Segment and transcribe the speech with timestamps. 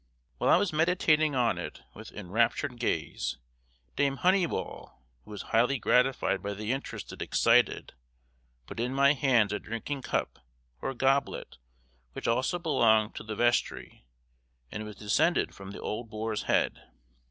[0.39, 3.37] While I was meditating on it with enraptured gaze,
[3.95, 4.93] Dame Honeyball,
[5.23, 7.93] who was highly gratified by the interest it excited,
[8.65, 10.39] put in my hands a drinking cup
[10.81, 11.59] or goblet
[12.13, 14.03] which also belonged to the vestry,
[14.71, 16.81] and was descended from the old Boar's Head.